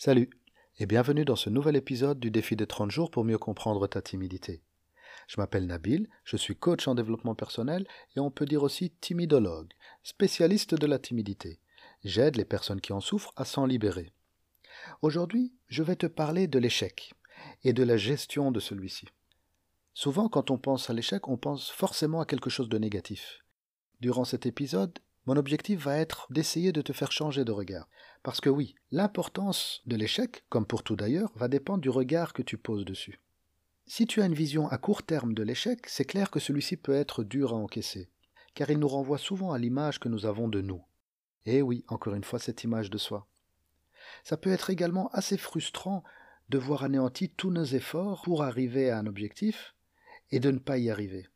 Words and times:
Salut 0.00 0.30
et 0.78 0.86
bienvenue 0.86 1.24
dans 1.24 1.34
ce 1.34 1.50
nouvel 1.50 1.74
épisode 1.74 2.20
du 2.20 2.30
défi 2.30 2.54
des 2.54 2.68
30 2.68 2.88
jours 2.88 3.10
pour 3.10 3.24
mieux 3.24 3.36
comprendre 3.36 3.84
ta 3.88 4.00
timidité. 4.00 4.62
Je 5.26 5.40
m'appelle 5.40 5.66
Nabil, 5.66 6.08
je 6.22 6.36
suis 6.36 6.54
coach 6.54 6.86
en 6.86 6.94
développement 6.94 7.34
personnel 7.34 7.84
et 8.14 8.20
on 8.20 8.30
peut 8.30 8.46
dire 8.46 8.62
aussi 8.62 8.90
timidologue, 9.00 9.72
spécialiste 10.04 10.76
de 10.76 10.86
la 10.86 11.00
timidité. 11.00 11.58
J'aide 12.04 12.36
les 12.36 12.44
personnes 12.44 12.80
qui 12.80 12.92
en 12.92 13.00
souffrent 13.00 13.32
à 13.34 13.44
s'en 13.44 13.66
libérer. 13.66 14.12
Aujourd'hui, 15.02 15.52
je 15.66 15.82
vais 15.82 15.96
te 15.96 16.06
parler 16.06 16.46
de 16.46 16.60
l'échec 16.60 17.12
et 17.64 17.72
de 17.72 17.82
la 17.82 17.96
gestion 17.96 18.52
de 18.52 18.60
celui-ci. 18.60 19.08
Souvent, 19.94 20.28
quand 20.28 20.52
on 20.52 20.58
pense 20.58 20.90
à 20.90 20.92
l'échec, 20.92 21.26
on 21.26 21.38
pense 21.38 21.70
forcément 21.70 22.20
à 22.20 22.24
quelque 22.24 22.50
chose 22.50 22.68
de 22.68 22.78
négatif. 22.78 23.40
Durant 23.98 24.24
cet 24.24 24.46
épisode, 24.46 24.96
mon 25.28 25.36
objectif 25.36 25.84
va 25.84 25.98
être 25.98 26.26
d'essayer 26.30 26.72
de 26.72 26.80
te 26.80 26.94
faire 26.94 27.12
changer 27.12 27.44
de 27.44 27.52
regard. 27.52 27.86
Parce 28.22 28.40
que 28.40 28.48
oui, 28.48 28.74
l'importance 28.90 29.82
de 29.84 29.94
l'échec, 29.94 30.42
comme 30.48 30.64
pour 30.64 30.82
tout 30.82 30.96
d'ailleurs, 30.96 31.30
va 31.34 31.48
dépendre 31.48 31.82
du 31.82 31.90
regard 31.90 32.32
que 32.32 32.40
tu 32.40 32.56
poses 32.56 32.86
dessus. 32.86 33.20
Si 33.86 34.06
tu 34.06 34.22
as 34.22 34.24
une 34.24 34.32
vision 34.32 34.68
à 34.68 34.78
court 34.78 35.02
terme 35.02 35.34
de 35.34 35.42
l'échec, 35.42 35.86
c'est 35.86 36.06
clair 36.06 36.30
que 36.30 36.40
celui-ci 36.40 36.78
peut 36.78 36.94
être 36.94 37.24
dur 37.24 37.52
à 37.52 37.56
encaisser, 37.56 38.08
car 38.54 38.70
il 38.70 38.78
nous 38.78 38.88
renvoie 38.88 39.18
souvent 39.18 39.52
à 39.52 39.58
l'image 39.58 40.00
que 40.00 40.08
nous 40.08 40.24
avons 40.24 40.48
de 40.48 40.62
nous. 40.62 40.82
Et 41.44 41.60
oui, 41.60 41.84
encore 41.88 42.14
une 42.14 42.24
fois, 42.24 42.38
cette 42.38 42.64
image 42.64 42.88
de 42.88 42.96
soi. 42.96 43.26
Ça 44.24 44.38
peut 44.38 44.50
être 44.50 44.70
également 44.70 45.08
assez 45.08 45.36
frustrant 45.36 46.04
de 46.48 46.56
voir 46.56 46.84
anéantis 46.84 47.28
tous 47.28 47.50
nos 47.50 47.64
efforts 47.64 48.22
pour 48.22 48.44
arriver 48.44 48.88
à 48.88 48.96
un 48.96 49.06
objectif 49.06 49.74
et 50.30 50.40
de 50.40 50.50
ne 50.50 50.58
pas 50.58 50.78
y 50.78 50.88
arriver. 50.88 51.28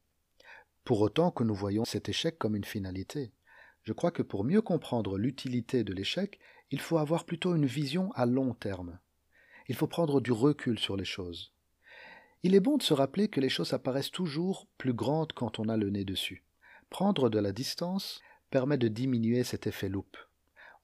Pour 0.83 1.03
autant 1.03 1.31
que 1.31 1.45
nous 1.45 1.55
voyons 1.55 1.85
cet 1.85 2.09
échec 2.09 2.39
comme 2.39 2.57
une 2.57 2.65
finalité. 2.65 3.35
Je 3.83 3.93
crois 3.93 4.11
que 4.11 4.23
pour 4.23 4.45
mieux 4.45 4.63
comprendre 4.63 5.19
l'utilité 5.19 5.83
de 5.83 5.93
l'échec, 5.93 6.39
il 6.71 6.81
faut 6.81 6.99
avoir 6.99 7.25
plutôt 7.25 7.55
une 7.55 7.67
vision 7.67 8.13
à 8.13 8.27
long 8.27 8.55
terme. 8.55 8.99
Il 9.69 9.75
faut 9.75 9.87
prendre 9.87 10.21
du 10.21 10.33
recul 10.33 10.79
sur 10.79 10.97
les 10.97 11.05
choses. 11.05 11.53
Il 12.45 12.55
est 12.55 12.61
bon 12.61 12.77
de 12.77 12.83
se 12.83 12.95
rappeler 12.95 13.29
que 13.29 13.41
les 13.41 13.49
choses 13.49 13.73
apparaissent 13.73 14.11
toujours 14.11 14.67
plus 14.79 14.95
grandes 14.95 15.33
quand 15.33 15.59
on 15.59 15.69
a 15.69 15.77
le 15.77 15.91
nez 15.91 16.05
dessus. 16.05 16.45
Prendre 16.91 17.29
de 17.29 17.39
la 17.39 17.53
distance 17.53 18.21
permet 18.51 18.79
de 18.79 18.89
diminuer 18.89 19.45
cet 19.45 19.67
effet 19.67 19.89
loupe. 19.89 20.17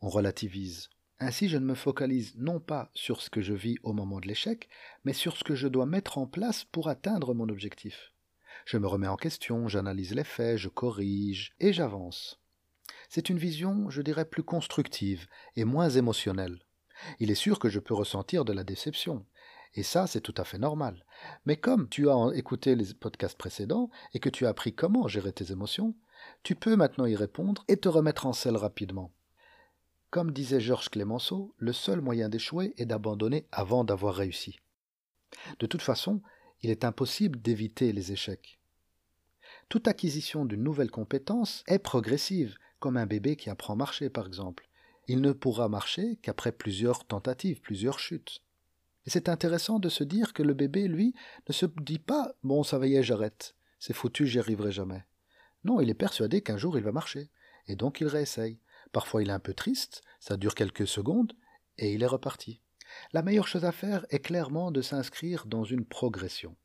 On 0.01 0.09
relativise. 0.09 0.91
Ainsi, 1.21 1.49
je 1.49 1.59
ne 1.59 1.67
me 1.67 1.75
focalise 1.75 2.37
non 2.37 2.61
pas 2.61 2.91
sur 2.95 3.23
ce 3.23 3.31
que 3.31 3.43
je 3.43 3.55
vis 3.55 3.77
au 3.83 3.93
moment 3.93 4.21
de 4.21 4.29
l'échec, 4.29 4.69
mais 5.05 5.13
sur 5.13 5.37
ce 5.37 5.43
que 5.43 5.57
je 5.57 5.67
dois 5.67 5.87
mettre 5.87 6.19
en 6.19 6.27
place 6.27 6.65
pour 6.65 6.89
atteindre 6.89 7.35
mon 7.35 7.49
objectif. 7.49 8.13
Je 8.65 8.79
me 8.79 8.87
remets 8.87 9.09
en 9.09 9.17
question, 9.17 9.67
j'analyse 9.67 10.15
les 10.15 10.25
faits, 10.25 10.59
je 10.59 10.69
corrige 10.69 11.55
et 11.59 11.73
j'avance. 11.73 12.41
C'est 13.09 13.31
une 13.31 13.39
vision, 13.39 13.89
je 13.89 14.03
dirais, 14.03 14.27
plus 14.27 14.43
constructive 14.43 15.27
et 15.57 15.65
moins 15.65 15.89
émotionnelle. 15.89 16.59
Il 17.21 17.31
est 17.31 17.37
sûr 17.37 17.59
que 17.59 17.69
je 17.69 17.81
peux 17.81 17.95
ressentir 17.95 18.45
de 18.45 18.53
la 18.53 18.65
déception. 18.65 19.25
Et 19.75 19.83
ça, 19.83 20.07
c'est 20.07 20.21
tout 20.21 20.35
à 20.37 20.45
fait 20.45 20.59
normal. 20.59 21.05
Mais 21.47 21.57
comme 21.57 21.89
tu 21.89 22.09
as 22.11 22.31
écouté 22.35 22.75
les 22.75 22.95
podcasts 22.95 23.39
précédents 23.39 23.91
et 24.13 24.19
que 24.19 24.29
tu 24.29 24.47
as 24.47 24.51
appris 24.51 24.75
comment 24.75 25.09
gérer 25.09 25.33
tes 25.33 25.53
émotions, 25.53 25.95
tu 26.43 26.55
peux 26.55 26.77
maintenant 26.77 27.07
y 27.07 27.17
répondre 27.17 27.65
et 27.69 27.77
te 27.77 27.89
remettre 27.89 28.27
en 28.27 28.33
selle 28.33 28.57
rapidement. 28.57 29.13
Comme 30.11 30.33
disait 30.33 30.61
Georges 30.61 30.89
Clémenceau, 30.89 31.55
le 31.59 31.73
seul 31.73 32.01
moyen 32.01 32.29
d'échouer 32.29 32.75
est 32.79 32.87
d'abandonner 32.87 33.47
avant 33.53 33.85
d'avoir 33.85 34.15
réussi. 34.15 34.59
De 35.59 35.67
toute 35.67 35.83
façon, 35.83 36.23
il 36.63 36.71
est 36.71 36.85
impossible 36.85 37.41
d'éviter 37.41 37.93
les 37.93 38.13
échecs. 38.13 38.59
Toute 39.69 39.87
acquisition 39.87 40.47
d'une 40.47 40.63
nouvelle 40.63 40.91
compétence 40.91 41.63
est 41.67 41.79
progressive 41.79 42.57
comme 42.79 42.97
un 42.97 43.07
bébé 43.07 43.37
qui 43.37 43.51
apprend 43.51 43.75
à 43.75 43.77
marcher 43.77 44.11
par 44.11 44.27
exemple. 44.27 44.69
Il 45.07 45.21
ne 45.21 45.33
pourra 45.33 45.69
marcher 45.69 46.19
qu'après 46.23 46.53
plusieurs 46.53 47.07
tentatives, 47.07 47.61
plusieurs 47.61 47.99
chutes. 47.99 48.43
Et 49.07 49.11
c'est 49.11 49.31
intéressant 49.31 49.79
de 49.79 49.89
se 49.89 50.05
dire 50.05 50.35
que 50.35 50.43
le 50.43 50.53
bébé, 50.53 50.87
lui, 50.87 51.15
ne 51.49 51.53
se 51.55 51.65
dit 51.81 51.99
pas 51.99 52.35
Bon, 52.43 52.63
ça 52.63 52.79
va 52.79 52.87
y 52.87 52.95
est, 52.95 53.03
j'arrête, 53.03 53.55
c'est 53.79 53.95
foutu, 53.95 54.27
j'y 54.27 54.39
arriverai 54.39 54.71
jamais. 54.71 55.07
Non, 55.65 55.81
il 55.81 55.89
est 55.89 55.95
persuadé 55.95 56.43
qu'un 56.43 56.59
jour 56.59 56.77
il 56.77 56.85
va 56.85 56.93
marcher, 56.93 57.31
et 57.67 57.75
donc 57.75 58.01
il 58.01 58.07
réessaye. 58.07 58.61
Parfois 58.93 59.23
il 59.23 59.31
est 59.31 59.33
un 59.33 59.39
peu 59.39 59.55
triste, 59.55 60.03
ça 60.21 60.37
dure 60.37 60.55
quelques 60.55 60.87
secondes, 60.87 61.33
et 61.79 61.95
il 61.95 62.03
est 62.03 62.07
reparti. 62.07 62.61
La 63.13 63.23
meilleure 63.23 63.49
chose 63.49 63.65
à 63.65 63.73
faire 63.73 64.05
est 64.11 64.21
clairement 64.21 64.71
de 64.71 64.83
s'inscrire 64.83 65.47
dans 65.47 65.65
une 65.65 65.87
progression. 65.87 66.57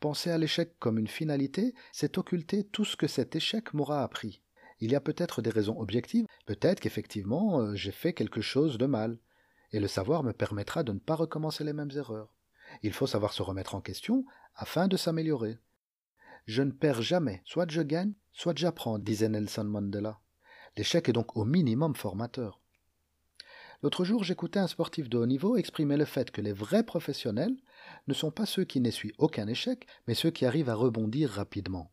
Penser 0.00 0.30
à 0.30 0.38
l'échec 0.38 0.78
comme 0.78 0.98
une 0.98 1.08
finalité, 1.08 1.74
c'est 1.90 2.18
occulter 2.18 2.64
tout 2.64 2.84
ce 2.84 2.96
que 2.96 3.06
cet 3.06 3.34
échec 3.34 3.72
m'aura 3.72 4.02
appris 4.02 4.42
il 4.80 4.92
y 4.92 4.96
a 4.96 5.00
peut-être 5.00 5.42
des 5.42 5.50
raisons 5.50 5.80
objectives, 5.80 6.26
peut-être 6.46 6.80
qu'effectivement 6.80 7.60
euh, 7.60 7.74
j'ai 7.74 7.92
fait 7.92 8.12
quelque 8.12 8.40
chose 8.40 8.78
de 8.78 8.86
mal, 8.86 9.18
et 9.72 9.80
le 9.80 9.88
savoir 9.88 10.22
me 10.22 10.32
permettra 10.32 10.82
de 10.82 10.92
ne 10.92 10.98
pas 10.98 11.14
recommencer 11.14 11.64
les 11.64 11.72
mêmes 11.72 11.90
erreurs. 11.94 12.32
Il 12.82 12.92
faut 12.92 13.06
savoir 13.06 13.32
se 13.32 13.42
remettre 13.42 13.74
en 13.74 13.80
question 13.80 14.24
afin 14.54 14.88
de 14.88 14.96
s'améliorer. 14.96 15.58
Je 16.46 16.62
ne 16.62 16.70
perds 16.70 17.02
jamais, 17.02 17.42
soit 17.44 17.70
je 17.70 17.82
gagne, 17.82 18.12
soit 18.32 18.56
j'apprends, 18.56 18.98
disait 18.98 19.28
Nelson 19.28 19.64
Mandela. 19.64 20.20
L'échec 20.76 21.08
est 21.08 21.12
donc 21.12 21.36
au 21.36 21.44
minimum 21.44 21.94
formateur. 21.94 22.60
L'autre 23.82 24.04
jour, 24.04 24.24
j'écoutais 24.24 24.58
un 24.58 24.66
sportif 24.66 25.08
de 25.08 25.18
haut 25.18 25.26
niveau 25.26 25.56
exprimer 25.56 25.96
le 25.96 26.04
fait 26.04 26.30
que 26.30 26.40
les 26.40 26.52
vrais 26.52 26.84
professionnels 26.84 27.56
ne 28.06 28.14
sont 28.14 28.30
pas 28.30 28.46
ceux 28.46 28.64
qui 28.64 28.80
n'essuient 28.80 29.14
aucun 29.18 29.46
échec, 29.48 29.86
mais 30.06 30.14
ceux 30.14 30.30
qui 30.30 30.46
arrivent 30.46 30.70
à 30.70 30.74
rebondir 30.74 31.30
rapidement. 31.30 31.92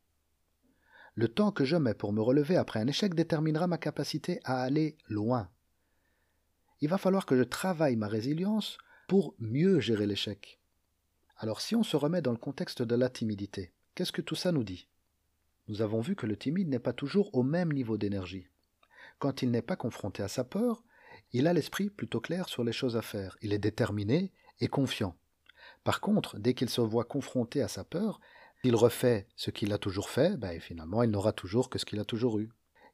Le 1.16 1.28
temps 1.28 1.52
que 1.52 1.64
je 1.64 1.76
mets 1.76 1.94
pour 1.94 2.12
me 2.12 2.22
relever 2.22 2.58
après 2.58 2.80
un 2.80 2.88
échec 2.88 3.14
déterminera 3.14 3.68
ma 3.68 3.78
capacité 3.78 4.40
à 4.44 4.64
aller 4.64 4.98
loin. 5.08 5.50
Il 6.82 6.90
va 6.90 6.98
falloir 6.98 7.26
que 7.26 7.38
je 7.38 7.44
travaille 7.44 7.96
ma 7.96 8.08
résilience 8.08 8.78
pour 9.08 9.36
mieux 9.38 9.80
gérer 9.80 10.08
l'échec. 10.08 10.60
Alors 11.38 11.62
si 11.62 11.76
on 11.76 11.84
se 11.84 11.96
remet 11.96 12.22
dans 12.22 12.32
le 12.32 12.38
contexte 12.38 12.82
de 12.82 12.96
la 12.96 13.10
timidité, 13.10 13.74
qu'est-ce 13.94 14.12
que 14.12 14.22
tout 14.22 14.36
ça 14.36 14.52
nous 14.52 14.64
dit? 14.64 14.88
Nous 15.68 15.82
avons 15.82 16.02
vu 16.02 16.16
que 16.16 16.26
le 16.26 16.36
timide 16.36 16.68
n'est 16.68 16.80
pas 16.80 16.94
toujours 16.94 17.34
au 17.36 17.44
même 17.44 17.72
niveau 17.72 17.98
d'énergie. 17.98 18.48
Quand 19.20 19.42
il 19.42 19.52
n'est 19.52 19.62
pas 19.62 19.76
confronté 19.76 20.24
à 20.24 20.28
sa 20.28 20.44
peur, 20.44 20.84
il 21.32 21.48
a 21.48 21.54
l'esprit 21.54 21.90
plutôt 21.90 22.22
clair 22.22 22.50
sur 22.50 22.64
les 22.64 22.74
choses 22.74 22.98
à 22.98 23.02
faire, 23.02 23.38
il 23.42 23.54
est 23.54 23.60
déterminé 23.60 24.32
et 24.60 24.68
confiant. 24.68 25.16
Par 25.84 26.02
contre, 26.02 26.40
dès 26.40 26.54
qu'il 26.54 26.70
se 26.70 26.82
voit 26.82 27.06
confronté 27.06 27.62
à 27.62 27.68
sa 27.68 27.84
peur, 27.84 28.20
s'il 28.64 28.76
refait 28.78 29.28
ce 29.36 29.52
qu'il 29.52 29.74
a 29.74 29.78
toujours 29.78 30.10
fait, 30.10 30.38
ben, 30.38 30.58
finalement 30.62 31.04
il 31.04 31.12
n'aura 31.12 31.34
toujours 31.34 31.70
que 31.70 31.78
ce 31.78 31.84
qu'il 31.84 32.00
a 32.00 32.06
toujours 32.06 32.40
eu. 32.40 32.50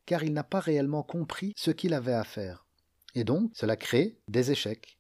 Car 0.08 0.24
il 0.24 0.34
n'a 0.34 0.44
pas 0.44 0.60
réellement 0.60 1.04
compris 1.04 1.54
ce 1.56 1.70
qu'il 1.70 1.94
avait 1.94 2.14
à 2.14 2.24
faire. 2.24 2.66
Et 3.14 3.24
donc, 3.24 3.52
cela 3.54 3.76
crée 3.76 4.18
des 4.28 4.50
échecs. 4.50 4.98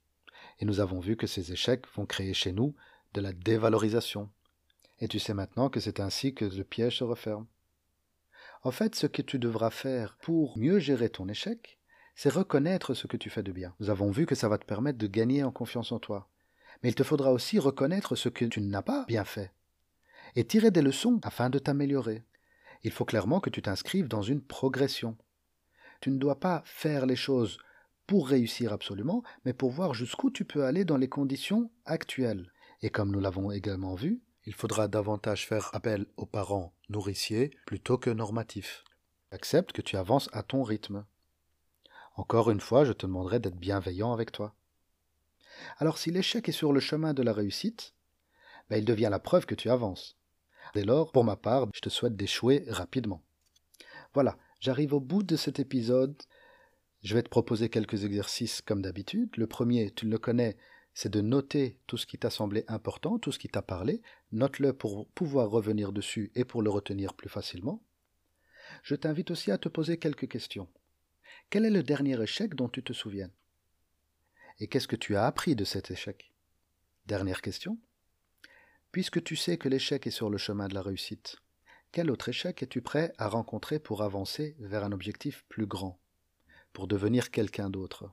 Et 0.59 0.65
nous 0.65 0.79
avons 0.79 0.99
vu 0.99 1.15
que 1.15 1.25
ces 1.25 1.51
échecs 1.51 1.85
vont 1.95 2.05
créer 2.05 2.35
chez 2.35 2.51
nous 2.51 2.75
de 3.15 3.21
la 3.21 3.33
dévalorisation. 3.33 4.29
Et 4.99 5.07
tu 5.07 5.17
sais 5.17 5.33
maintenant 5.33 5.69
que 5.69 5.79
c'est 5.79 5.99
ainsi 5.99 6.35
que 6.35 6.45
le 6.45 6.63
piège 6.63 6.99
se 6.99 7.03
referme. 7.03 7.47
En 8.61 8.71
fait, 8.71 8.93
ce 8.93 9.07
que 9.07 9.23
tu 9.23 9.39
devras 9.39 9.71
faire 9.71 10.17
pour 10.21 10.55
mieux 10.55 10.77
gérer 10.77 11.09
ton 11.09 11.27
échec, 11.29 11.79
c'est 12.13 12.29
reconnaître 12.29 12.93
ce 12.93 13.07
que 13.07 13.17
tu 13.17 13.31
fais 13.31 13.41
de 13.41 13.51
bien. 13.51 13.73
Nous 13.79 13.89
avons 13.89 14.11
vu 14.11 14.27
que 14.27 14.35
ça 14.35 14.49
va 14.49 14.59
te 14.59 14.65
permettre 14.65 14.99
de 14.99 15.07
gagner 15.07 15.43
en 15.43 15.51
confiance 15.51 15.91
en 15.91 15.97
toi. 15.97 16.29
Mais 16.83 16.89
il 16.89 16.95
te 16.95 17.03
faudra 17.03 17.31
aussi 17.31 17.57
reconnaître 17.57 18.15
ce 18.15 18.29
que 18.29 18.45
tu 18.45 18.61
n'as 18.61 18.83
pas 18.83 19.05
bien 19.07 19.23
fait 19.23 19.51
et 20.35 20.45
tirer 20.45 20.71
des 20.71 20.81
leçons 20.81 21.19
afin 21.23 21.49
de 21.49 21.59
t'améliorer. 21.59 22.23
Il 22.83 22.91
faut 22.91 23.05
clairement 23.05 23.39
que 23.39 23.49
tu 23.49 23.61
t'inscrives 23.61 24.07
dans 24.07 24.21
une 24.21 24.41
progression. 24.41 25.17
Tu 26.01 26.11
ne 26.11 26.17
dois 26.17 26.39
pas 26.39 26.61
faire 26.65 27.05
les 27.05 27.15
choses 27.15 27.57
pour 28.07 28.27
réussir 28.27 28.73
absolument, 28.73 29.23
mais 29.45 29.53
pour 29.53 29.71
voir 29.71 29.93
jusqu'où 29.93 30.31
tu 30.31 30.45
peux 30.45 30.65
aller 30.65 30.85
dans 30.85 30.97
les 30.97 31.09
conditions 31.09 31.71
actuelles. 31.85 32.51
Et 32.81 32.89
comme 32.89 33.11
nous 33.11 33.19
l'avons 33.19 33.51
également 33.51 33.95
vu, 33.95 34.21
il 34.45 34.53
faudra 34.53 34.87
davantage 34.87 35.47
faire 35.47 35.69
appel 35.73 36.05
aux 36.17 36.25
parents 36.25 36.73
nourriciers 36.89 37.51
plutôt 37.65 37.97
que 37.97 38.09
normatifs. 38.09 38.83
Accepte 39.31 39.73
que 39.73 39.81
tu 39.81 39.95
avances 39.95 40.29
à 40.33 40.41
ton 40.41 40.63
rythme. 40.63 41.05
Encore 42.15 42.49
une 42.49 42.61
fois, 42.61 42.83
je 42.83 42.93
te 42.93 43.05
demanderai 43.05 43.39
d'être 43.39 43.59
bienveillant 43.59 44.11
avec 44.11 44.31
toi. 44.31 44.55
Alors 45.77 45.97
si 45.97 46.09
l'échec 46.09 46.49
est 46.49 46.53
sur 46.53 46.73
le 46.73 46.79
chemin 46.79 47.13
de 47.13 47.21
la 47.21 47.33
réussite, 47.33 47.93
ben, 48.69 48.77
il 48.77 48.85
devient 48.85 49.09
la 49.11 49.19
preuve 49.19 49.45
que 49.45 49.55
tu 49.55 49.69
avances. 49.69 50.18
Dès 50.73 50.83
lors, 50.83 51.11
pour 51.11 51.23
ma 51.23 51.35
part, 51.35 51.67
je 51.73 51.81
te 51.81 51.89
souhaite 51.89 52.15
d'échouer 52.15 52.65
rapidement. 52.67 53.21
Voilà, 54.13 54.37
j'arrive 54.59 54.93
au 54.93 54.99
bout 54.99 55.23
de 55.23 55.35
cet 55.35 55.59
épisode. 55.59 56.15
Je 57.03 57.15
vais 57.15 57.23
te 57.23 57.29
proposer 57.29 57.69
quelques 57.69 58.03
exercices 58.05 58.61
comme 58.61 58.81
d'habitude. 58.81 59.35
Le 59.37 59.47
premier, 59.47 59.91
tu 59.91 60.07
le 60.07 60.17
connais, 60.17 60.57
c'est 60.93 61.09
de 61.11 61.21
noter 61.21 61.79
tout 61.87 61.97
ce 61.97 62.05
qui 62.05 62.17
t'a 62.17 62.29
semblé 62.29 62.65
important, 62.67 63.19
tout 63.19 63.31
ce 63.31 63.39
qui 63.39 63.47
t'a 63.47 63.61
parlé. 63.61 64.01
Note-le 64.31 64.73
pour 64.73 65.07
pouvoir 65.09 65.49
revenir 65.49 65.91
dessus 65.91 66.31
et 66.35 66.43
pour 66.43 66.61
le 66.61 66.69
retenir 66.69 67.13
plus 67.13 67.29
facilement. 67.29 67.81
Je 68.83 68.95
t'invite 68.95 69.31
aussi 69.31 69.51
à 69.51 69.57
te 69.57 69.69
poser 69.69 69.97
quelques 69.97 70.27
questions. 70.27 70.67
Quel 71.49 71.65
est 71.65 71.71
le 71.71 71.83
dernier 71.83 72.21
échec 72.21 72.53
dont 72.53 72.69
tu 72.69 72.83
te 72.83 72.93
souviens? 72.93 73.31
Et 74.59 74.67
qu'est-ce 74.67 74.87
que 74.87 74.95
tu 74.95 75.15
as 75.15 75.25
appris 75.25 75.55
de 75.55 75.63
cet 75.63 75.89
échec? 75.89 76.33
Dernière 77.05 77.41
question. 77.41 77.79
Puisque 78.91 79.23
tu 79.23 79.35
sais 79.35 79.57
que 79.57 79.69
l'échec 79.69 80.07
est 80.07 80.11
sur 80.11 80.31
le 80.31 80.39
chemin 80.39 80.67
de 80.67 80.73
la 80.73 80.81
réussite, 80.81 81.37
quel 81.91 82.09
autre 82.09 82.29
échec 82.29 82.63
es-tu 82.63 82.81
prêt 82.81 83.13
à 83.19 83.27
rencontrer 83.27 83.77
pour 83.77 84.01
avancer 84.01 84.55
vers 84.59 84.83
un 84.83 84.91
objectif 84.91 85.45
plus 85.47 85.67
grand, 85.67 85.99
pour 86.73 86.87
devenir 86.87 87.29
quelqu'un 87.29 87.69
d'autre? 87.69 88.11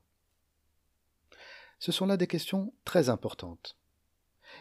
Ce 1.78 1.93
sont 1.93 2.06
là 2.06 2.19
des 2.19 2.26
questions 2.26 2.75
très 2.84 3.08
importantes. 3.08 3.78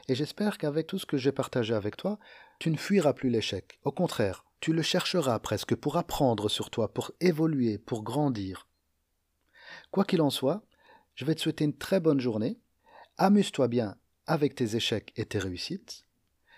Et 0.07 0.15
j'espère 0.15 0.57
qu'avec 0.57 0.87
tout 0.87 0.99
ce 0.99 1.05
que 1.05 1.17
j'ai 1.17 1.33
partagé 1.33 1.73
avec 1.73 1.97
toi, 1.97 2.17
tu 2.59 2.71
ne 2.71 2.77
fuiras 2.77 3.13
plus 3.13 3.29
l'échec. 3.29 3.79
Au 3.83 3.91
contraire, 3.91 4.45
tu 4.61 4.71
le 4.71 4.81
chercheras 4.81 5.39
presque 5.39 5.75
pour 5.75 5.97
apprendre 5.97 6.49
sur 6.49 6.69
toi, 6.69 6.93
pour 6.93 7.11
évoluer, 7.19 7.77
pour 7.77 8.03
grandir. 8.03 8.67
Quoi 9.91 10.05
qu'il 10.05 10.21
en 10.21 10.29
soit, 10.29 10.65
je 11.13 11.25
vais 11.25 11.35
te 11.35 11.41
souhaiter 11.41 11.65
une 11.65 11.77
très 11.77 11.99
bonne 11.99 12.21
journée. 12.21 12.57
Amuse-toi 13.17 13.67
bien 13.67 13.97
avec 14.27 14.55
tes 14.55 14.75
échecs 14.75 15.13
et 15.15 15.25
tes 15.25 15.39
réussites. 15.39 16.05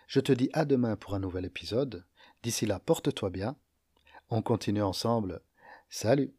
Je 0.08 0.20
te 0.20 0.32
dis 0.32 0.50
à 0.54 0.66
demain 0.66 0.96
pour 0.96 1.16
un 1.16 1.20
nouvel 1.20 1.46
épisode. 1.46 2.06
D'ici 2.44 2.66
là, 2.66 2.80
porte-toi 2.80 3.30
bien. 3.30 3.56
On 4.30 4.42
continue 4.42 4.82
ensemble. 4.82 5.42
Salut 5.90 6.37